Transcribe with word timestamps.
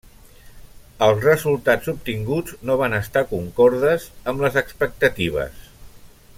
Els 1.07 1.25
resultats 1.27 1.91
obtinguts 1.93 2.57
no 2.69 2.79
van 2.81 2.97
estar 3.01 3.25
concordes 3.35 4.09
amb 4.33 4.45
les 4.47 4.61
expectatives. 4.63 5.65